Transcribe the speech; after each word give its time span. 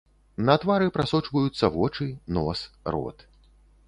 На 0.47 0.53
твары 0.61 0.85
прасочваюцца 0.95 1.69
вочы, 1.75 2.07
нос, 2.39 2.65
рот. 2.97 3.25